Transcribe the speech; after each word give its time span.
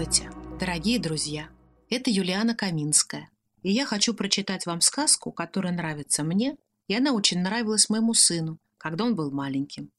Здравствуйте, 0.00 0.30
дорогие 0.60 1.00
друзья! 1.00 1.50
Это 1.90 2.08
Юлиана 2.08 2.54
Каминская. 2.54 3.32
И 3.62 3.72
я 3.72 3.84
хочу 3.84 4.14
прочитать 4.14 4.64
вам 4.64 4.80
сказку, 4.80 5.32
которая 5.32 5.72
нравится 5.72 6.22
мне, 6.22 6.56
и 6.86 6.94
она 6.94 7.12
очень 7.12 7.40
нравилась 7.40 7.88
моему 7.88 8.14
сыну, 8.14 8.60
когда 8.76 9.04
он 9.04 9.16
был 9.16 9.32
маленьким. 9.32 9.90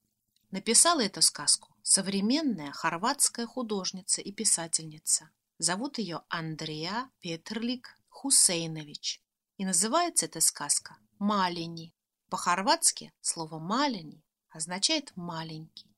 Написала 0.51 1.01
эту 1.01 1.21
сказку 1.21 1.75
современная 1.83 2.71
хорватская 2.71 3.46
художница 3.46 4.21
и 4.21 4.32
писательница. 4.32 5.32
Зовут 5.57 5.97
ее 5.97 6.21
Андреа 6.29 7.09
Петрлик 7.20 8.00
Хусейнович. 8.07 9.21
И 9.57 9.66
называется 9.66 10.27
эта 10.27 10.39
сказка 10.39 10.96
«Малини». 11.18 11.93
По-хорватски 12.29 13.11
слово 13.19 13.60
«малини» 13.60 14.24
означает 14.50 15.11
«маленький». 15.18 15.93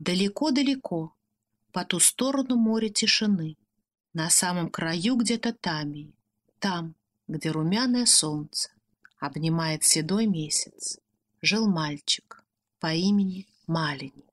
Далеко-далеко, 0.00 1.14
по 1.72 1.84
ту 1.84 2.00
сторону 2.00 2.56
моря 2.56 2.88
тишины, 2.88 3.56
на 4.12 4.30
самом 4.30 4.70
краю 4.70 5.16
где-то 5.16 5.52
Тамии, 5.52 6.14
там, 6.58 6.94
где 7.26 7.50
румяное 7.50 8.06
солнце 8.06 8.70
обнимает 9.18 9.84
седой 9.84 10.26
месяц, 10.26 10.98
жил 11.42 11.68
мальчик 11.68 12.44
по 12.80 12.92
имени 12.94 13.46
Малини. 13.66 14.24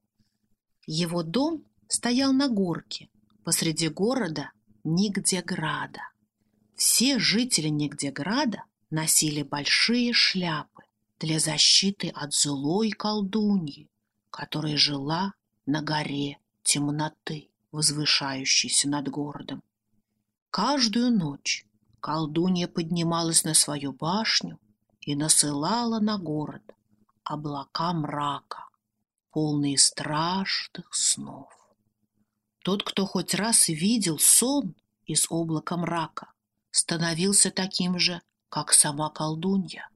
Его 0.88 1.24
дом 1.24 1.64
стоял 1.88 2.32
на 2.34 2.48
горке 2.48 3.10
посреди 3.44 3.90
города 3.90 4.52
Нигдеграда. 4.84 6.02
Все 6.76 7.20
жители 7.20 7.70
Нигдеграда 7.70 8.64
носили 8.90 9.44
большие 9.44 10.14
шляпы 10.14 10.84
для 11.20 11.40
защиты 11.40 12.10
от 12.10 12.34
злой 12.34 12.92
колдуньи, 12.92 13.90
которая 14.30 14.78
жила 14.78 15.34
на 15.66 15.82
горе 15.82 16.38
темноты, 16.66 17.50
возвышающейся 17.72 18.90
над 18.90 19.08
городом. 19.08 19.64
Каждую 20.50 21.12
ночь 21.12 21.66
колдунья 22.02 22.68
поднималась 22.68 23.44
на 23.46 23.54
свою 23.54 23.94
башню 23.94 24.60
и 25.00 25.16
насылала 25.16 26.00
на 26.00 26.18
город 26.18 26.64
облака 27.24 27.94
мрака, 27.94 28.68
полные 29.32 29.78
страшных 29.78 30.94
снов. 30.94 31.50
Тот, 32.64 32.84
кто 32.84 33.06
хоть 33.06 33.34
раз 33.34 33.68
видел 33.68 34.20
сон 34.20 34.76
из 35.06 35.26
облака 35.30 35.78
мрака, 35.78 36.34
становился 36.72 37.52
таким 37.52 38.00
же, 38.00 38.22
как 38.50 38.74
сама 38.74 39.10
колдунья. 39.10 39.90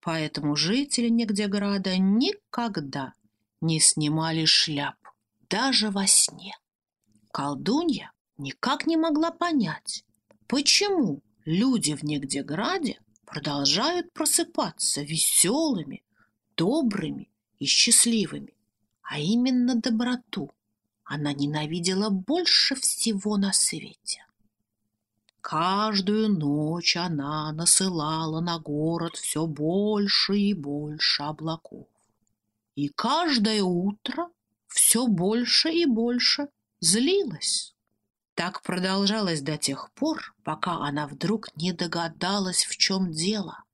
Поэтому 0.00 0.56
жители 0.56 1.08
Нигдеграда 1.08 1.96
никогда 1.98 3.12
не 3.60 3.78
снимали 3.78 4.44
шляп, 4.44 4.96
даже 5.52 5.90
во 5.90 6.06
сне. 6.06 6.56
Колдунья 7.30 8.10
никак 8.38 8.86
не 8.86 8.96
могла 8.96 9.30
понять, 9.30 10.02
почему 10.46 11.22
люди 11.44 11.92
в 11.94 12.02
Нигдеграде 12.02 12.98
продолжают 13.26 14.14
просыпаться 14.14 15.02
веселыми, 15.02 16.02
добрыми 16.56 17.30
и 17.58 17.66
счастливыми, 17.66 18.54
а 19.02 19.18
именно 19.18 19.74
доброту 19.74 20.50
она 21.04 21.34
ненавидела 21.34 22.08
больше 22.08 22.74
всего 22.74 23.36
на 23.36 23.52
свете. 23.52 24.24
Каждую 25.42 26.30
ночь 26.30 26.96
она 26.96 27.52
насылала 27.52 28.40
на 28.40 28.58
город 28.58 29.16
все 29.16 29.46
больше 29.46 30.38
и 30.38 30.54
больше 30.54 31.24
облаков. 31.24 31.88
И 32.74 32.88
каждое 32.88 33.62
утро 33.62 34.30
все 34.72 35.06
больше 35.06 35.70
и 35.70 35.86
больше 35.86 36.48
злилась. 36.80 37.74
Так 38.34 38.62
продолжалось 38.62 39.42
до 39.42 39.58
тех 39.58 39.92
пор, 39.92 40.34
пока 40.42 40.76
она 40.76 41.06
вдруг 41.06 41.54
не 41.56 41.72
догадалась, 41.72 42.64
в 42.64 42.76
чем 42.76 43.12
дело. 43.12 43.64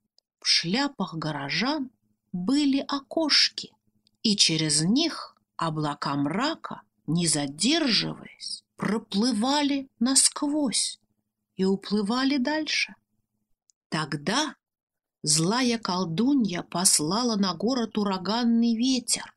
В 0.41 0.47
шляпах 0.47 1.15
горожан 1.15 1.91
были 2.33 2.85
окошки, 2.89 3.73
и 4.23 4.37
через 4.37 4.83
них 4.83 5.37
облака 5.57 6.15
мрака, 6.17 6.83
не 7.07 7.27
задерживаясь, 7.27 8.65
проплывали 8.77 9.89
насквозь 10.01 10.99
и 11.57 11.65
уплывали 11.65 12.39
дальше. 12.39 12.95
Тогда 13.89 14.55
злая 15.23 15.79
колдунья 15.79 16.63
послала 16.63 17.37
на 17.37 17.55
город 17.55 17.97
ураганный 17.97 18.77
ветер. 18.77 19.35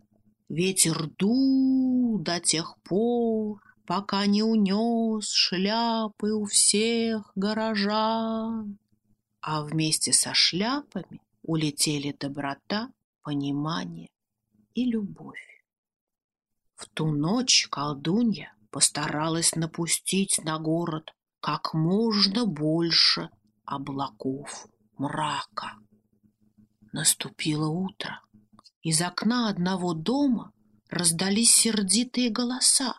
Ветер 0.53 1.07
дул 1.17 2.19
до 2.19 2.41
тех 2.41 2.77
пор, 2.83 3.61
пока 3.85 4.25
не 4.25 4.43
унес 4.43 5.31
шляпы 5.31 6.33
у 6.33 6.43
всех 6.43 7.31
горожан. 7.35 8.77
А 9.39 9.63
вместе 9.63 10.11
со 10.11 10.33
шляпами 10.33 11.21
улетели 11.41 12.11
доброта, 12.11 12.91
понимание 13.21 14.09
и 14.73 14.83
любовь. 14.83 15.63
В 16.75 16.85
ту 16.89 17.11
ночь 17.13 17.69
колдунья 17.71 18.53
постаралась 18.71 19.55
напустить 19.55 20.41
на 20.43 20.59
город 20.59 21.13
как 21.39 21.73
можно 21.73 22.45
больше 22.45 23.29
облаков 23.63 24.67
мрака. 24.97 25.77
Наступило 26.91 27.69
утро. 27.69 28.21
Из 28.83 28.99
окна 29.01 29.49
одного 29.49 29.93
дома 29.93 30.51
раздались 30.89 31.53
сердитые 31.53 32.29
голоса. 32.29 32.95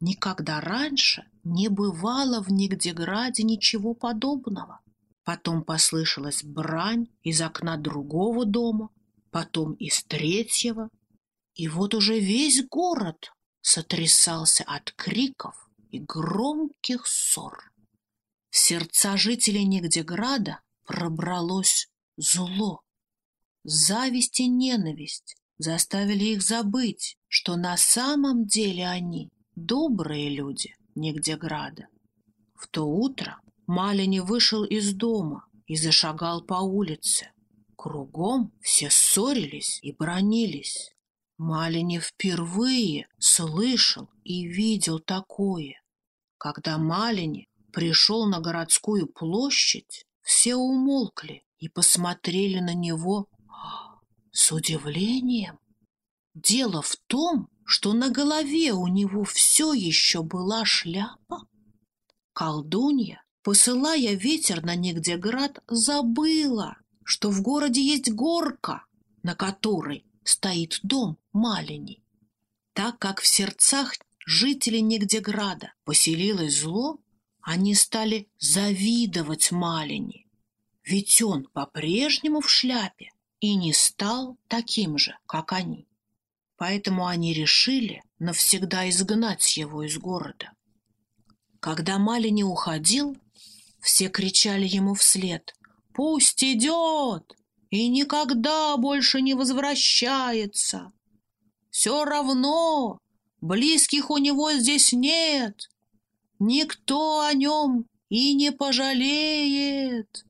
Никогда 0.00 0.60
раньше 0.60 1.24
не 1.44 1.68
бывало 1.68 2.42
в 2.42 2.50
Нигдеграде 2.50 3.42
ничего 3.42 3.94
подобного. 3.94 4.80
Потом 5.24 5.62
послышалась 5.62 6.42
брань 6.42 7.08
из 7.22 7.40
окна 7.42 7.76
другого 7.76 8.46
дома, 8.46 8.90
потом 9.30 9.74
из 9.74 10.02
третьего. 10.04 10.88
И 11.54 11.68
вот 11.68 11.94
уже 11.94 12.18
весь 12.18 12.66
город 12.66 13.32
сотрясался 13.60 14.64
от 14.64 14.92
криков 14.92 15.68
и 15.90 15.98
громких 15.98 17.06
ссор. 17.06 17.72
В 18.50 18.56
сердца 18.56 19.16
жителей 19.16 19.64
Нигдеграда 19.64 20.60
пробралось 20.84 21.88
зло. 22.16 22.85
Зависть 23.68 24.38
и 24.38 24.46
ненависть 24.46 25.36
заставили 25.58 26.26
их 26.26 26.42
забыть, 26.42 27.18
что 27.26 27.56
на 27.56 27.76
самом 27.76 28.46
деле 28.46 28.86
они 28.86 29.28
добрые 29.56 30.28
люди 30.28 30.76
Нигдеграда. 30.94 31.88
В 32.54 32.68
то 32.68 32.84
утро 32.84 33.40
Малини 33.66 34.20
вышел 34.20 34.62
из 34.62 34.94
дома 34.94 35.48
и 35.66 35.74
зашагал 35.74 36.42
по 36.42 36.60
улице. 36.62 37.32
Кругом 37.74 38.52
все 38.60 38.88
ссорились 38.88 39.80
и 39.82 39.90
бронились. 39.90 40.92
Малини 41.36 41.98
впервые 41.98 43.08
слышал 43.18 44.08
и 44.22 44.46
видел 44.46 45.00
такое. 45.00 45.82
Когда 46.38 46.78
Малини 46.78 47.48
пришел 47.72 48.28
на 48.28 48.38
городскую 48.38 49.08
площадь, 49.08 50.06
все 50.22 50.54
умолкли 50.54 51.42
и 51.58 51.68
посмотрели 51.68 52.60
на 52.60 52.72
него 52.72 53.28
с 54.32 54.52
удивлением. 54.52 55.58
Дело 56.34 56.82
в 56.82 56.96
том, 57.06 57.48
что 57.64 57.94
на 57.94 58.10
голове 58.10 58.72
у 58.72 58.86
него 58.86 59.24
все 59.24 59.72
еще 59.72 60.22
была 60.22 60.64
шляпа. 60.64 61.48
Колдунья, 62.32 63.24
посылая 63.42 64.14
ветер 64.14 64.62
на 64.62 64.76
Нигдеград, 64.76 65.62
забыла, 65.68 66.76
что 67.04 67.30
в 67.30 67.40
городе 67.40 67.82
есть 67.82 68.12
горка, 68.12 68.84
на 69.22 69.34
которой 69.34 70.04
стоит 70.22 70.80
дом 70.82 71.18
Малини. 71.32 72.02
Так 72.74 72.98
как 72.98 73.20
в 73.20 73.26
сердцах 73.26 73.94
жителей 74.26 74.82
Нигдеграда 74.82 75.72
поселилось 75.84 76.60
зло, 76.60 77.00
они 77.40 77.74
стали 77.74 78.28
завидовать 78.38 79.50
Малине, 79.52 80.26
ведь 80.84 81.22
он 81.22 81.44
по-прежнему 81.52 82.40
в 82.40 82.50
шляпе 82.50 83.12
и 83.40 83.54
не 83.54 83.72
стал 83.72 84.36
таким 84.48 84.98
же, 84.98 85.16
как 85.26 85.52
они. 85.52 85.86
Поэтому 86.56 87.06
они 87.06 87.34
решили 87.34 88.02
навсегда 88.18 88.88
изгнать 88.88 89.56
его 89.56 89.82
из 89.82 89.98
города. 89.98 90.52
Когда 91.60 91.98
Малини 91.98 92.42
уходил, 92.42 93.16
все 93.80 94.08
кричали 94.08 94.66
ему 94.66 94.94
вслед 94.94 95.54
«Пусть 95.94 96.42
идет 96.42 97.32
и 97.70 97.88
никогда 97.88 98.76
больше 98.76 99.20
не 99.20 99.34
возвращается! 99.34 100.92
Все 101.70 102.04
равно 102.04 102.98
близких 103.40 104.10
у 104.10 104.18
него 104.18 104.52
здесь 104.52 104.92
нет!» 104.92 105.68
Никто 106.38 107.20
о 107.20 107.32
нем 107.32 107.86
и 108.08 108.34
не 108.34 108.52
пожалеет. 108.52 110.26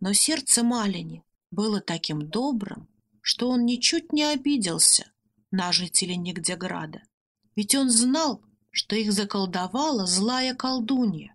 Но 0.00 0.12
сердце 0.12 0.62
Малини 0.62 1.22
было 1.54 1.80
таким 1.80 2.28
добрым, 2.28 2.88
что 3.20 3.48
он 3.48 3.64
ничуть 3.64 4.12
не 4.12 4.24
обиделся 4.24 5.10
на 5.50 5.72
жителей 5.72 6.16
Нигдеграда. 6.16 7.02
Ведь 7.56 7.74
он 7.74 7.88
знал, 7.88 8.42
что 8.70 8.96
их 8.96 9.12
заколдовала 9.12 10.06
злая 10.06 10.54
колдунья. 10.54 11.34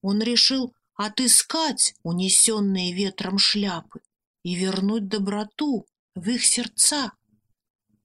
Он 0.00 0.22
решил 0.22 0.74
отыскать 0.94 1.94
унесенные 2.02 2.94
ветром 2.94 3.38
шляпы 3.38 4.00
и 4.42 4.54
вернуть 4.54 5.08
доброту 5.08 5.86
в 6.14 6.28
их 6.30 6.44
сердца. 6.44 7.12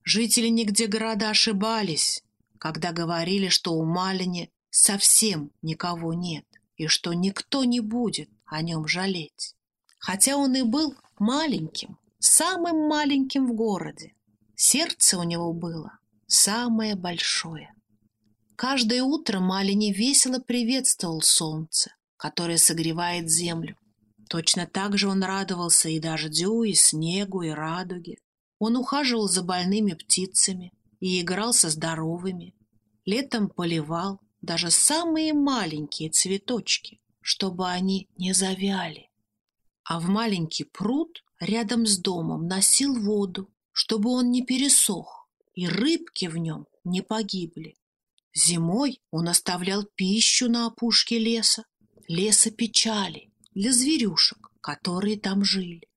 Жители 0.04 0.48
нигде 0.48 0.88
города 0.88 1.30
ошибались, 1.30 2.24
когда 2.58 2.92
говорили, 2.92 3.48
что 3.48 3.74
у 3.74 3.86
Малини 3.86 4.52
совсем 4.70 5.52
никого 5.62 6.14
нет 6.14 6.46
и 6.76 6.88
что 6.88 7.14
никто 7.14 7.64
не 7.64 7.80
будет 7.80 8.30
о 8.46 8.62
нем 8.62 8.88
жалеть. 8.88 9.56
Хотя 10.00 10.36
он 10.36 10.56
и 10.56 10.64
был 10.64 10.96
маленьким, 11.24 11.98
самым 12.20 12.88
маленьким 12.88 13.48
в 13.48 13.54
городе, 13.54 14.14
сердце 14.56 15.18
у 15.18 15.24
него 15.24 15.54
было 15.54 15.98
самое 16.28 16.96
большое. 16.96 17.74
Каждое 18.56 19.04
утро 19.04 19.40
Малини 19.40 19.94
весело 19.94 20.40
приветствовал 20.40 21.22
солнце, 21.22 21.92
которое 22.18 22.58
согревает 22.58 23.30
землю. 23.30 23.78
Точно 24.30 24.68
так 24.68 24.98
же 24.98 25.08
он 25.08 25.24
радовался 25.24 25.90
и 25.90 26.00
дождю, 26.00 26.64
и 26.64 26.74
снегу, 26.74 27.42
и 27.42 27.50
радуге. 27.50 28.18
Он 28.60 28.76
ухаживал 28.76 29.28
за 29.28 29.44
больными 29.44 29.94
птицами 29.94 30.72
и 31.00 31.22
играл 31.22 31.54
со 31.54 31.70
здоровыми. 31.70 32.54
Летом 33.06 33.50
поливал 33.50 34.20
даже 34.42 34.72
самые 34.72 35.34
маленькие 35.34 36.10
цветочки, 36.10 37.00
чтобы 37.22 37.70
они 37.70 38.08
не 38.18 38.34
завяли. 38.34 39.10
А 39.86 40.00
в 40.00 40.08
маленький 40.08 40.64
пруд 40.64 41.24
рядом 41.40 41.86
с 41.86 41.98
домом 41.98 42.48
носил 42.48 43.00
воду, 43.00 43.50
чтобы 43.72 44.12
он 44.12 44.32
не 44.32 44.46
пересох, 44.46 45.28
и 45.54 45.68
рыбки 45.68 46.26
в 46.26 46.38
нем 46.38 46.68
не 46.84 47.02
погибли. 47.02 47.76
Зимой 48.34 49.02
он 49.12 49.30
оставлял 49.30 49.84
пищу 49.96 50.50
на 50.50 50.68
опушке 50.68 51.20
леса, 51.20 51.66
леса 52.08 52.50
печали 52.52 53.32
для 53.54 53.72
зверюшек, 53.72 54.50
которые 54.62 55.20
там 55.20 55.44
жили. 55.44 55.88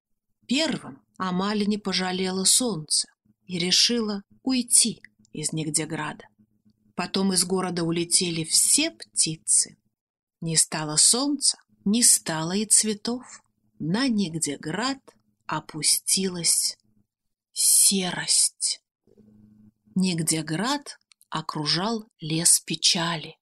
Первым 0.46 1.02
Амали 1.18 1.64
не 1.64 1.78
пожалела 1.78 2.44
солнца 2.44 3.08
и 3.46 3.58
решила 3.58 4.22
уйти 4.42 5.02
из 5.32 5.52
Нигдеграда. 5.52 6.24
Потом 6.94 7.32
из 7.32 7.44
города 7.44 7.84
улетели 7.84 8.44
все 8.44 8.90
птицы. 8.90 9.78
Не 10.40 10.56
стало 10.56 10.96
солнца, 10.96 11.58
не 11.84 12.02
стало 12.02 12.52
и 12.52 12.66
цветов. 12.66 13.42
На 13.78 14.08
Нигдеград 14.08 14.98
опустилась 15.46 16.78
серость. 17.52 18.82
Нигдеград 19.94 20.98
окружал 21.28 22.08
лес 22.18 22.60
печали. 22.60 23.38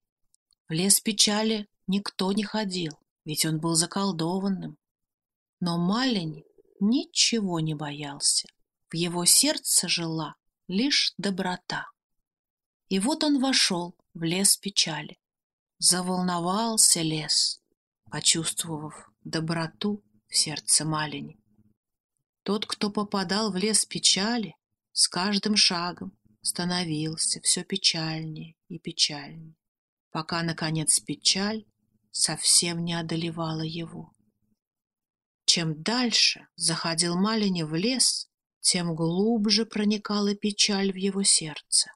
В 0.68 0.72
лес 0.72 0.98
печали 0.98 1.68
никто 1.86 2.32
не 2.32 2.42
ходил, 2.42 2.98
ведь 3.24 3.46
он 3.46 3.60
был 3.60 3.76
заколдованным. 3.76 4.76
Но 5.60 5.78
Малень 5.78 6.42
ничего 6.80 7.60
не 7.60 7.74
боялся. 7.74 8.48
В 8.90 8.96
его 8.96 9.24
сердце 9.26 9.88
жила 9.88 10.34
лишь 10.66 11.14
доброта. 11.16 11.86
И 12.88 12.98
вот 12.98 13.22
он 13.22 13.40
вошел 13.40 13.94
в 14.14 14.24
лес 14.24 14.56
печали. 14.56 15.16
Заволновался 15.78 17.02
лес, 17.02 17.62
почувствовав 18.10 19.12
доброту 19.22 20.02
сердце 20.34 20.84
Малени. 20.84 21.38
Тот, 22.42 22.66
кто 22.66 22.90
попадал 22.90 23.50
в 23.50 23.56
лес 23.56 23.86
печали, 23.86 24.56
с 24.92 25.08
каждым 25.08 25.56
шагом 25.56 26.12
становился 26.42 27.40
все 27.40 27.64
печальнее 27.64 28.54
и 28.68 28.78
печальнее, 28.78 29.56
пока, 30.10 30.42
наконец, 30.42 31.00
печаль 31.00 31.64
совсем 32.10 32.84
не 32.84 32.94
одолевала 32.94 33.62
его. 33.62 34.12
Чем 35.46 35.82
дальше 35.82 36.46
заходил 36.56 37.16
Малини 37.16 37.62
в 37.62 37.74
лес, 37.74 38.28
тем 38.60 38.94
глубже 38.94 39.66
проникала 39.66 40.34
печаль 40.34 40.92
в 40.92 40.96
его 40.96 41.22
сердце. 41.22 41.90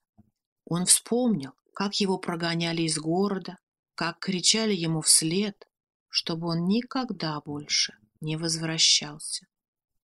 Он 0.65 0.87
вспомнил, 0.87 1.53
как 1.75 1.95
его 1.97 2.19
прогоняли 2.19 2.83
из 2.83 2.99
города, 2.99 3.59
как 3.95 4.19
кричали 4.19 4.75
ему 4.75 5.01
вслед, 5.01 5.69
чтобы 6.09 6.49
он 6.49 6.67
никогда 6.67 7.41
больше 7.41 7.95
не 8.21 8.37
возвращался. 8.37 9.47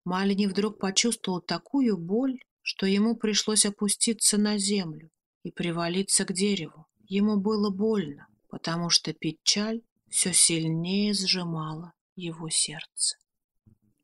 Малини 0.03 0.47
вдруг 0.47 0.79
почувствовал 0.79 1.41
такую 1.41 1.97
боль, 1.97 2.39
что 2.61 2.85
ему 2.85 3.15
пришлось 3.15 3.65
опуститься 3.65 4.37
на 4.37 4.57
землю 4.57 5.09
и 5.43 5.51
привалиться 5.51 6.25
к 6.25 6.33
дереву. 6.33 6.87
Ему 7.05 7.37
было 7.37 7.69
больно, 7.69 8.27
потому 8.49 8.89
что 8.89 9.13
печаль 9.13 9.81
все 10.09 10.33
сильнее 10.33 11.13
сжимала 11.13 11.93
его 12.15 12.49
сердце. 12.49 13.17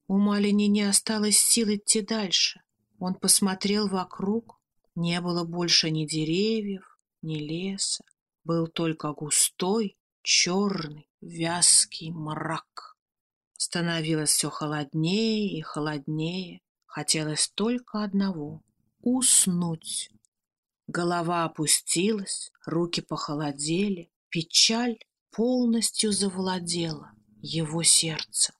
У 0.07 0.17
Малини 0.17 0.65
не 0.67 0.81
осталось 0.81 1.37
сил 1.37 1.69
идти 1.69 2.01
дальше. 2.01 2.61
Он 2.97 3.13
посмотрел 3.15 3.87
вокруг. 3.87 4.59
Не 4.95 5.21
было 5.21 5.43
больше 5.43 5.91
ни 5.91 6.05
деревьев, 6.05 6.97
ни 7.21 7.35
леса. 7.35 8.03
Был 8.43 8.67
только 8.67 9.13
густой, 9.13 9.97
черный, 10.23 11.07
вязкий 11.21 12.11
мрак. 12.11 12.97
Становилось 13.61 14.29
все 14.29 14.49
холоднее 14.49 15.57
и 15.57 15.59
холоднее. 15.59 16.61
Хотелось 16.85 17.51
только 17.55 18.05
одного— 18.05 18.63
уснуть. 19.01 20.11
Голова 20.87 21.43
опустилась, 21.43 22.51
руки 22.65 23.01
похолодели, 23.01 24.09
печаль 24.29 24.97
полностью 25.29 26.13
завладела 26.13 27.11
его 27.41 27.83
сердцем. 27.83 28.55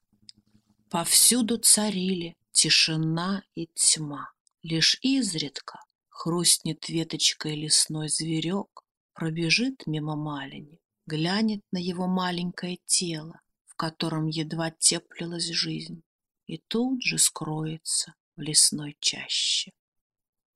Повсюду 0.89 1.57
царили 1.57 2.35
тишина 2.51 3.43
и 3.55 3.67
тьма. 3.67 4.33
Лишь 4.63 4.99
изредка 5.01 5.79
хрустнет 6.09 6.89
веточкой 6.89 7.55
лесной 7.55 8.09
зверек, 8.09 8.81
пробежит 9.13 9.87
мимо 9.87 10.17
малини, 10.17 10.81
глянет 11.05 11.61
на 11.71 11.77
его 11.77 12.05
маленькое 12.05 12.79
тело, 12.85 13.39
котором 13.79 14.27
едва 14.27 14.71
теплилась 14.71 15.47
жизнь, 15.47 16.03
и 16.47 16.57
тут 16.57 17.01
же 17.01 17.17
скроется 17.17 18.13
в 18.35 18.41
лесной 18.41 18.97
чаще. 18.99 19.71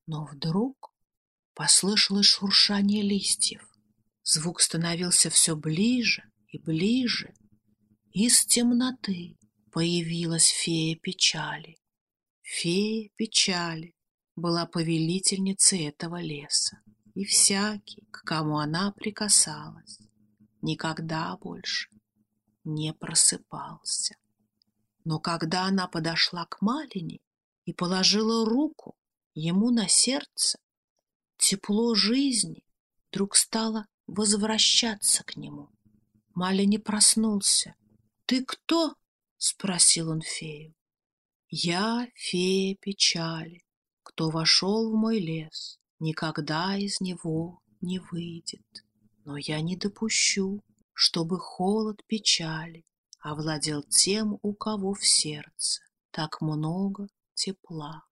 Но 0.08 0.26
вдруг 0.26 0.94
послышалось 1.54 2.26
шуршание 2.26 3.02
листьев. 3.02 3.66
Звук 4.24 4.60
становился 4.60 5.30
все 5.30 5.56
ближе 5.56 6.24
и 6.50 6.58
ближе. 6.58 7.34
Из 8.12 8.46
темноты 8.46 9.38
появилась 9.72 10.48
фея 10.48 10.98
печали. 10.98 11.78
Фея 12.42 13.10
печали 13.16 13.96
была 14.36 14.66
повелительницей 14.66 15.86
этого 15.86 16.22
леса, 16.22 16.82
и 17.14 17.24
всякий, 17.24 18.06
к 18.12 18.24
кому 18.24 18.58
она 18.58 18.92
прикасалась, 18.92 20.00
никогда 20.62 21.38
больше 21.38 21.93
не 22.64 22.94
просыпался. 22.94 24.16
Но 25.06 25.20
когда 25.20 25.66
она 25.66 25.88
подошла 25.88 26.46
к 26.46 26.62
Малине 26.62 27.20
и 27.66 27.74
положила 27.74 28.46
руку 28.46 28.96
ему 29.34 29.70
на 29.72 29.88
сердце, 29.88 30.60
тепло 31.38 31.94
жизни 31.96 32.64
вдруг 33.10 33.36
стало 33.36 33.88
возвращаться 34.08 35.24
к 35.24 35.36
нему. 35.36 35.70
Маля 36.34 36.66
не 36.66 36.80
проснулся. 36.80 37.76
«Ты 38.26 38.44
кто?»— 38.44 38.96
спросил 39.38 40.10
он 40.10 40.22
фею. 40.22 40.74
«Я 41.50 42.08
фея 42.16 42.76
печали. 42.80 43.64
Кто 44.02 44.30
вошел 44.30 44.92
в 44.92 44.96
мой 44.96 45.20
лес, 45.20 45.80
никогда 46.00 46.76
из 46.78 47.02
него 47.02 47.62
не 47.82 48.00
выйдет. 48.00 48.86
Но 49.26 49.38
я 49.38 49.62
не 49.62 49.78
допущу, 49.78 50.64
чтобы 50.94 51.40
холод 51.40 52.04
печали 52.08 52.86
овладел 53.24 53.84
тем, 53.84 54.38
у 54.42 54.54
кого 54.54 54.94
в 54.94 55.06
сердце 55.06 55.82
так 56.12 56.42
много 56.42 57.08
тепла. 57.34 58.04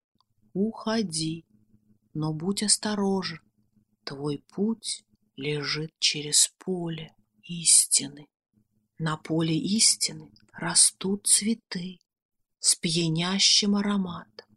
Уходи, 0.53 1.45
но 2.13 2.33
будь 2.33 2.63
осторожен, 2.63 3.39
твой 4.03 4.43
путь 4.50 5.05
лежит 5.35 5.91
через 6.00 6.53
поле 6.57 7.13
истины. 7.43 8.27
На 8.97 9.17
поле 9.17 9.57
истины 9.57 10.31
растут 10.53 11.27
цветы 11.27 12.00
с 12.59 12.75
пьянящим 12.75 13.75
ароматом. 13.75 14.47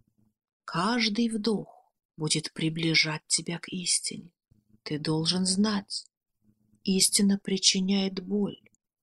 Каждый 0.65 1.29
вдох 1.29 1.93
будет 2.17 2.53
приближать 2.53 3.27
тебя 3.27 3.59
к 3.59 3.69
истине. 3.69 4.31
Ты 4.83 4.99
должен 4.99 5.47
знать, 5.47 6.07
истина 6.85 7.39
причиняет 7.43 8.21
боль. 8.25 8.61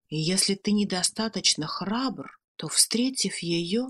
И 0.07 0.17
если 0.17 0.55
ты 0.55 0.71
недостаточно 0.71 1.67
храбр, 1.67 2.39
то, 2.55 2.67
встретив 2.67 3.39
ее, 3.39 3.87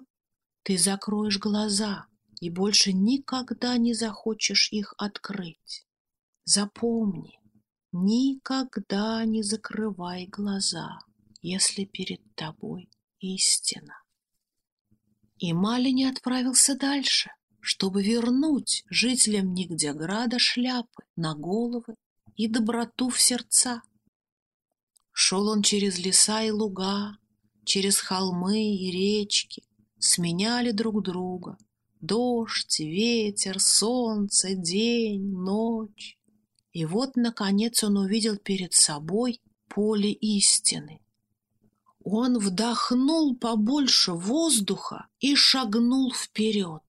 ты 0.63 0.77
закроешь 0.77 1.39
глаза 1.39 2.05
и 2.39 2.49
больше 2.49 2.93
никогда 2.93 3.77
не 3.77 3.93
захочешь 3.93 4.71
их 4.71 4.93
открыть. 4.97 5.85
Запомни, 6.43 7.41
Никогда 7.93 9.25
не 9.25 9.43
закрывай 9.43 10.25
глаза, 10.25 10.99
если 11.41 11.83
перед 11.83 12.21
тобой 12.35 12.89
истина. 13.19 14.01
И 15.39 15.51
Малини 15.51 16.05
отправился 16.05 16.77
дальше, 16.77 17.31
чтобы 17.59 18.01
вернуть 18.01 18.85
жителям 18.89 19.53
Нигдеграда 19.53 20.39
шляпы 20.39 21.03
на 21.17 21.35
головы 21.35 21.95
и 22.35 22.47
доброту 22.47 23.09
в 23.09 23.19
сердца. 23.19 23.81
Шел 25.11 25.47
он 25.47 25.61
через 25.61 25.99
леса 25.99 26.43
и 26.43 26.51
луга, 26.51 27.17
через 27.63 27.99
холмы 27.99 28.75
и 28.75 28.91
речки, 28.91 29.63
сменяли 29.99 30.71
друг 30.71 31.03
друга. 31.03 31.57
Дождь, 31.99 32.79
ветер, 32.79 33.59
солнце, 33.59 34.55
день, 34.55 35.31
ночь. 35.31 36.17
И 36.73 36.85
вот, 36.85 37.15
наконец, 37.15 37.83
он 37.83 37.97
увидел 37.97 38.37
перед 38.37 38.73
собой 38.73 39.41
поле 39.67 40.11
истины. 40.11 41.01
Он 42.03 42.39
вдохнул 42.39 43.35
побольше 43.35 44.13
воздуха 44.13 45.07
и 45.19 45.35
шагнул 45.35 46.11
вперед. 46.13 46.81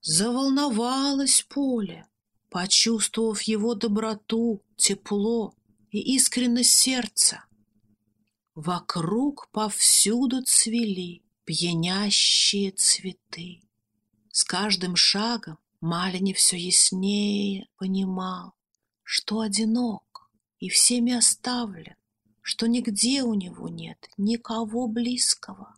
Заволновалось 0.00 1.44
поле, 1.48 2.06
почувствовав 2.52 3.42
его 3.42 3.74
доброту, 3.74 4.62
тепло 4.76 5.54
и 5.90 6.14
искренность 6.16 6.74
сердца. 6.74 7.46
Вокруг 8.54 9.48
повсюду 9.50 10.42
цвели 10.42 11.22
пьянящие 11.46 12.72
цветы. 12.72 13.62
С 14.30 14.44
каждым 14.44 14.96
шагом 14.96 15.58
Малини 15.80 16.34
все 16.34 16.58
яснее 16.58 17.68
понимал, 17.78 18.52
что 19.02 19.40
одинок 19.40 20.30
и 20.58 20.68
всеми 20.68 21.14
оставлен, 21.14 21.96
что 22.42 22.66
нигде 22.66 23.22
у 23.22 23.32
него 23.32 23.70
нет 23.70 24.10
никого 24.18 24.88
близкого. 24.88 25.74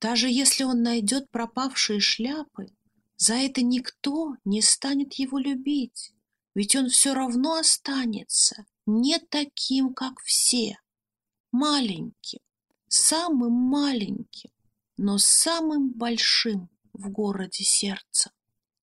Даже 0.00 0.30
если 0.30 0.62
он 0.62 0.82
найдет 0.82 1.30
пропавшие 1.32 1.98
шляпы, 1.98 2.68
за 3.16 3.34
это 3.34 3.62
никто 3.62 4.36
не 4.44 4.62
станет 4.62 5.14
его 5.14 5.38
любить, 5.38 6.12
ведь 6.54 6.76
он 6.76 6.88
все 6.88 7.14
равно 7.14 7.54
останется 7.54 8.66
не 8.86 9.18
таким, 9.18 9.94
как 9.94 10.20
все, 10.20 10.78
маленьким, 11.52 12.40
самым 12.88 13.52
маленьким, 13.52 14.50
но 14.96 15.18
самым 15.18 15.90
большим 15.90 16.68
в 16.92 17.10
городе 17.10 17.64
сердца. 17.64 18.30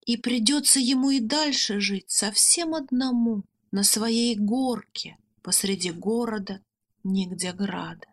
И 0.06 0.18
придется 0.18 0.80
ему 0.80 1.12
и 1.12 1.20
дальше 1.20 1.80
жить 1.80 2.10
совсем 2.10 2.76
одному, 2.76 3.44
на 3.72 3.84
своей 3.84 4.36
горке 4.36 5.18
посреди 5.42 5.90
города 5.90 6.64
нигде 7.04 7.54
града. 7.54 8.08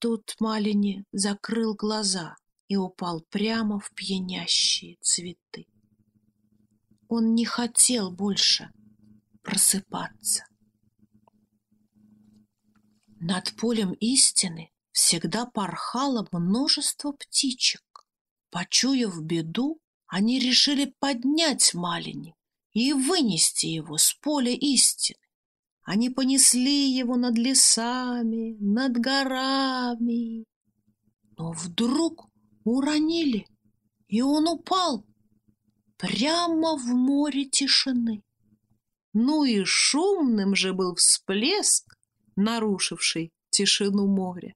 Тут 0.00 0.34
Малини 0.40 1.04
закрыл 1.12 1.74
глаза 1.74 2.36
и 2.68 2.76
упал 2.76 3.22
прямо 3.30 3.78
в 3.78 3.90
пьянящие 3.92 4.96
цветы. 5.00 5.66
Он 7.08 7.34
не 7.34 7.44
хотел 7.44 8.10
больше 8.10 8.70
просыпаться. 9.42 10.44
Над 13.20 13.54
полем 13.56 13.92
истины 13.92 14.70
всегда 14.92 15.46
порхало 15.46 16.26
множество 16.32 17.12
птичек. 17.12 17.82
Почуяв 18.50 19.20
беду, 19.22 19.80
они 20.06 20.38
решили 20.38 20.94
поднять 20.98 21.74
Малини 21.74 22.34
и 22.72 22.92
вынести 22.92 23.66
его 23.66 23.96
с 23.98 24.14
поля 24.14 24.52
истины. 24.52 25.18
Они 25.82 26.08
понесли 26.08 26.90
его 26.90 27.16
над 27.16 27.36
лесами, 27.36 28.56
над 28.60 28.92
горами. 28.92 30.44
Но 31.36 31.52
вдруг 31.52 32.28
уронили, 32.64 33.46
и 34.08 34.22
он 34.22 34.48
упал 34.48 35.06
прямо 35.96 36.76
в 36.76 36.86
море 36.86 37.44
тишины. 37.44 38.22
Ну 39.12 39.44
и 39.44 39.64
шумным 39.64 40.54
же 40.54 40.72
был 40.72 40.96
всплеск, 40.96 41.96
нарушивший 42.36 43.32
тишину 43.50 44.06
моря. 44.06 44.54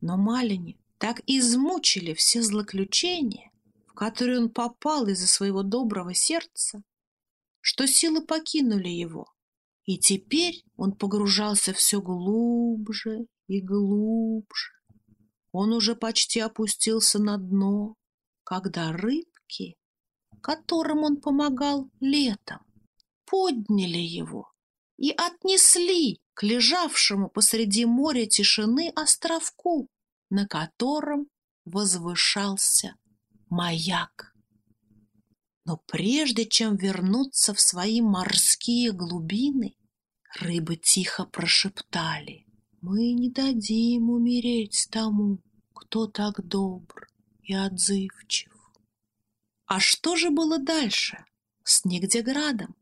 Но 0.00 0.16
Малини 0.16 0.78
так 0.98 1.20
измучили 1.26 2.14
все 2.14 2.42
злоключения, 2.42 3.50
в 3.86 3.94
которые 3.94 4.38
он 4.38 4.50
попал 4.50 5.08
из-за 5.08 5.26
своего 5.26 5.62
доброго 5.62 6.14
сердца, 6.14 6.82
что 7.60 7.86
силы 7.86 8.24
покинули 8.24 8.88
его, 8.88 9.26
и 9.84 9.98
теперь 9.98 10.64
он 10.76 10.92
погружался 10.92 11.72
все 11.72 12.00
глубже 12.00 13.26
и 13.48 13.60
глубже. 13.60 14.75
Он 15.58 15.72
уже 15.72 15.96
почти 15.96 16.40
опустился 16.40 17.18
на 17.18 17.38
дно, 17.38 17.94
когда 18.44 18.92
рыбки, 18.92 19.78
которым 20.42 21.02
он 21.02 21.16
помогал 21.16 21.90
летом, 21.98 22.58
подняли 23.24 23.96
его 23.96 24.52
и 24.98 25.12
отнесли 25.12 26.20
к 26.34 26.42
лежавшему 26.42 27.30
посреди 27.30 27.86
моря 27.86 28.26
тишины 28.26 28.92
островку, 28.94 29.88
на 30.28 30.46
котором 30.46 31.26
возвышался 31.64 32.94
маяк. 33.48 34.34
Но 35.64 35.78
прежде 35.86 36.44
чем 36.44 36.76
вернуться 36.76 37.54
в 37.54 37.60
свои 37.62 38.02
морские 38.02 38.92
глубины, 38.92 39.74
рыбы 40.38 40.76
тихо 40.76 41.24
прошептали, 41.24 42.44
«Мы 42.82 43.14
не 43.14 43.30
дадим 43.30 44.10
умереть 44.10 44.88
тому, 44.90 45.40
кто 45.76 46.06
так 46.06 46.44
добр 46.44 47.08
и 47.42 47.54
отзывчив». 47.54 48.52
А 49.66 49.80
что 49.80 50.16
же 50.16 50.30
было 50.30 50.58
дальше 50.58 51.24
с 51.64 51.84
Нигдеградом? 51.84 52.74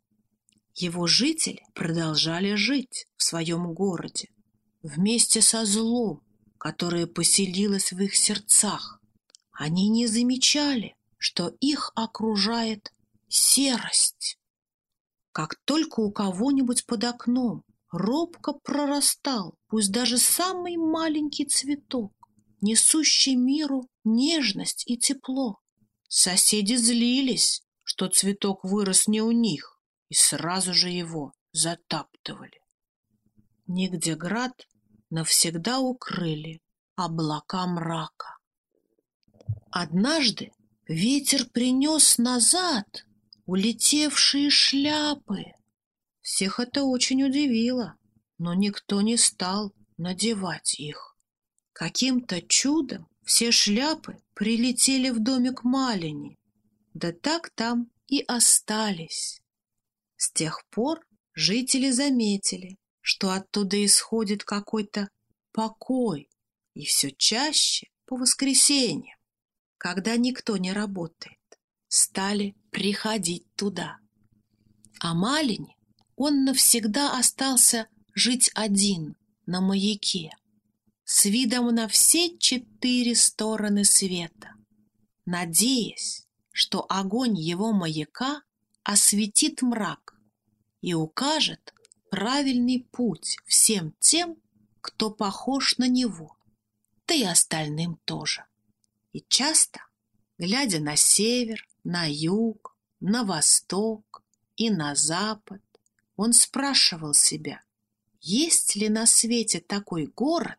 Его 0.75 1.07
жители 1.07 1.63
продолжали 1.75 2.55
жить 2.55 3.07
в 3.17 3.23
своем 3.23 3.73
городе 3.73 4.29
вместе 4.83 5.41
со 5.41 5.65
злом, 5.65 6.21
которое 6.59 7.07
поселилось 7.07 7.93
в 7.93 8.01
их 8.01 8.17
сердцах. 8.17 9.01
Они 9.53 9.89
не 9.89 10.07
замечали, 10.07 10.97
что 11.19 11.55
их 11.61 11.93
окружает 11.95 12.93
серость. 13.29 14.39
Как 15.33 15.57
только 15.65 16.01
у 16.01 16.11
кого-нибудь 16.11 16.87
под 16.87 17.05
окном 17.05 17.63
робко 17.91 18.53
прорастал, 18.53 19.55
пусть 19.69 19.93
даже 19.93 20.19
самый 20.19 20.77
маленький 20.77 21.45
цветок, 21.45 22.13
несущий 22.65 23.37
миру 23.37 23.89
нежность 24.05 24.85
и 24.87 24.97
тепло, 24.97 25.61
соседи 26.09 26.75
злились, 26.75 27.63
что 27.83 28.09
цветок 28.09 28.65
вырос 28.65 29.07
не 29.07 29.21
у 29.21 29.31
них, 29.31 29.79
и 30.09 30.15
сразу 30.15 30.73
же 30.73 30.89
его 30.89 31.33
затаптывали. 31.53 32.61
Нигде 33.67 34.15
град 34.17 34.67
навсегда 35.11 35.79
укрыли 35.79 36.61
облака 36.97 37.67
мрака. 37.67 38.39
Однажды 39.71 40.53
Ветер 40.87 41.47
принес 41.47 42.19
назад 42.19 43.07
улетевшие 43.47 44.51
шляпы. 44.51 45.53
Всех 46.21 46.61
это 46.61 46.85
очень 46.85 47.23
удивило, 47.25 47.97
но 48.37 48.53
никто 48.53 49.01
не 49.01 49.17
стал 49.17 49.73
надевать 49.97 50.79
их. 50.79 51.14
Каким-то 51.75 52.41
чудом 52.41 53.07
все 53.23 53.53
шляпы 53.53 54.17
прилетели 54.33 55.11
в 55.11 55.19
домик 55.19 55.63
Малини, 55.63 56.39
да 56.95 57.13
так 57.13 57.51
там 57.51 57.91
и 58.07 58.23
остались. 58.23 59.43
С 60.17 60.33
тех 60.33 60.65
пор 60.71 61.07
жители 61.35 61.91
заметили, 61.91 62.79
что 63.03 63.31
оттуда 63.31 63.85
исходит 63.85 64.43
какой-то 64.45 65.11
покой, 65.53 66.31
и 66.73 66.87
все 66.87 67.11
чаще 67.11 67.91
по 68.07 68.17
воскресеньям 68.17 69.19
когда 69.85 70.17
никто 70.17 70.57
не 70.57 70.73
работает, 70.73 71.39
стали 71.89 72.55
приходить 72.71 73.45
туда. 73.55 73.99
А 74.99 75.13
Малине 75.13 75.77
он 76.17 76.45
навсегда 76.47 77.19
остался 77.19 77.87
жить 78.15 78.51
один 78.55 79.15
на 79.45 79.61
маяке, 79.61 80.31
с 81.05 81.27
видом 81.27 81.75
на 81.75 81.87
все 81.87 82.37
четыре 82.39 83.15
стороны 83.15 83.85
света, 83.85 84.55
надеясь, 85.27 86.27
что 86.51 86.87
огонь 86.89 87.39
его 87.39 87.73
маяка 87.73 88.43
осветит 88.83 89.63
мрак 89.63 90.19
и 90.81 90.95
укажет 90.95 91.75
правильный 92.11 92.87
путь 92.91 93.39
всем 93.47 93.95
тем, 93.99 94.37
кто 94.81 95.11
похож 95.11 95.79
на 95.79 95.89
него, 95.89 96.37
да 97.07 97.15
и 97.15 97.25
остальным 97.25 97.99
тоже. 98.05 98.45
И 99.13 99.25
часто, 99.29 99.81
глядя 100.39 100.81
на 100.81 100.97
север, 100.97 101.67
на 101.85 102.07
юг, 102.11 102.77
на 103.01 103.25
восток 103.25 104.23
и 104.57 104.71
на 104.71 104.95
запад, 104.95 105.63
он 106.17 106.33
спрашивал 106.33 107.15
себя, 107.15 107.63
есть 108.21 108.77
ли 108.77 108.89
на 108.89 109.07
свете 109.07 109.61
такой 109.61 110.07
город, 110.07 110.59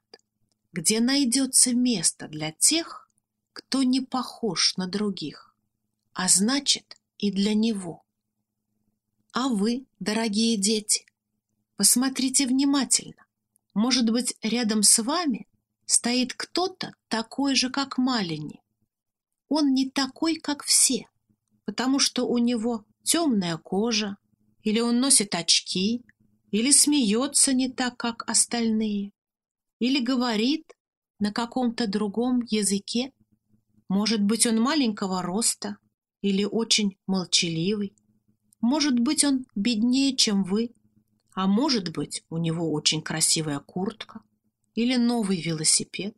где 0.76 1.00
найдется 1.00 1.74
место 1.74 2.28
для 2.28 2.52
тех, 2.52 3.10
кто 3.54 3.82
не 3.84 4.02
похож 4.02 4.76
на 4.76 4.88
других, 4.88 5.56
а 6.12 6.28
значит 6.28 6.98
и 7.18 7.32
для 7.32 7.54
него. 7.54 8.04
А 9.32 9.48
вы, 9.48 9.86
дорогие 10.02 10.58
дети, 10.58 11.06
посмотрите 11.78 12.46
внимательно. 12.46 13.26
Может 13.74 14.12
быть, 14.12 14.36
рядом 14.42 14.84
с 14.84 15.02
вами 15.02 15.48
стоит 15.86 16.34
кто-то 16.34 16.94
такой 17.08 17.56
же, 17.56 17.70
как 17.70 17.98
Малини. 17.98 18.62
Он 19.48 19.74
не 19.74 19.90
такой, 19.90 20.36
как 20.36 20.62
все, 20.66 21.08
потому 21.64 22.00
что 22.00 22.28
у 22.28 22.38
него 22.38 22.84
темная 23.02 23.58
кожа, 23.58 24.18
или 24.62 24.82
он 24.82 25.00
носит 25.00 25.36
очки, 25.36 26.04
или 26.52 26.72
смеется 26.72 27.54
не 27.54 27.70
так, 27.70 27.96
как 27.96 28.30
остальные, 28.30 29.14
или 29.80 30.00
говорит 30.00 30.74
на 31.20 31.32
каком-то 31.32 31.88
другом 31.88 32.42
языке. 32.50 33.12
Может 33.88 34.22
быть, 34.22 34.46
он 34.46 34.60
маленького 34.60 35.22
роста 35.22 35.78
или 36.22 36.44
очень 36.44 36.98
молчаливый. 37.08 37.96
Может 38.62 39.00
быть, 39.00 39.24
он 39.24 39.46
беднее, 39.56 40.16
чем 40.16 40.44
вы, 40.44 40.74
а 41.34 41.48
может 41.48 41.92
быть, 41.92 42.24
у 42.30 42.38
него 42.38 42.72
очень 42.72 43.02
красивая 43.02 43.60
куртка 43.60 44.22
или 44.74 44.96
новый 44.96 45.42
велосипед, 45.42 46.16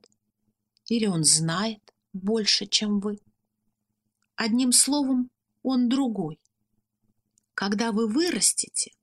или 0.86 1.06
он 1.08 1.24
знает 1.24 1.94
больше, 2.14 2.66
чем 2.68 3.00
вы. 3.00 3.20
Одним 4.36 4.72
словом, 4.72 5.30
он 5.64 5.90
другой. 5.90 6.40
Когда 7.54 7.92
вы 7.92 8.08
вырастете, 8.08 8.94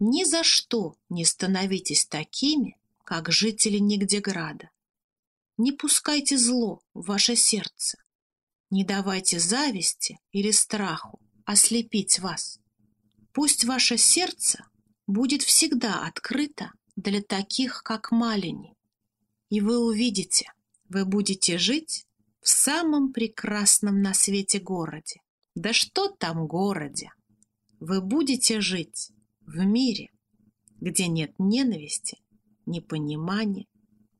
ни 0.00 0.24
за 0.24 0.42
что 0.42 0.96
не 1.08 1.24
становитесь 1.24 2.06
такими, 2.06 2.79
как 3.10 3.32
жители 3.32 3.78
Нигдеграда. 3.78 4.70
Не 5.56 5.72
пускайте 5.72 6.38
зло 6.38 6.80
в 6.94 7.06
ваше 7.06 7.34
сердце. 7.34 7.98
Не 8.70 8.84
давайте 8.84 9.40
зависти 9.40 10.20
или 10.30 10.52
страху 10.52 11.18
ослепить 11.44 12.20
вас. 12.20 12.60
Пусть 13.32 13.64
ваше 13.64 13.98
сердце 13.98 14.64
будет 15.08 15.42
всегда 15.42 16.06
открыто 16.06 16.70
для 16.94 17.20
таких, 17.20 17.82
как 17.82 18.12
Малини. 18.12 18.76
И 19.48 19.60
вы 19.60 19.84
увидите, 19.84 20.52
вы 20.88 21.04
будете 21.04 21.58
жить 21.58 22.06
в 22.40 22.48
самом 22.48 23.12
прекрасном 23.12 24.02
на 24.02 24.14
свете 24.14 24.60
городе. 24.60 25.20
Да 25.56 25.72
что 25.72 26.10
там 26.10 26.46
городе? 26.46 27.10
Вы 27.80 28.02
будете 28.02 28.60
жить 28.60 29.10
в 29.40 29.64
мире, 29.64 30.10
где 30.80 31.08
нет 31.08 31.34
ненависти, 31.40 32.16
непонимания, 32.70 33.66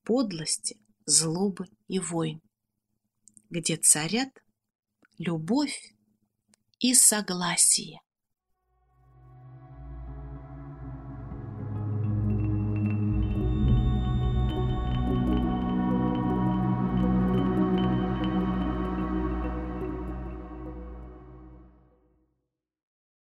подлости, 0.04 0.76
злобы 1.07 1.66
и 1.88 1.99
войн, 1.99 2.40
где 3.49 3.76
царят 3.76 4.30
любовь 5.19 5.95
и 6.78 6.95
согласие. 6.95 8.00